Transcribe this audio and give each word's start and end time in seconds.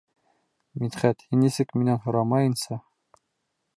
Мидхәт, 0.83 1.21
һин 1.33 1.43
нисек 1.47 1.75
минән 1.81 2.03
һорамайынса... 2.07 2.79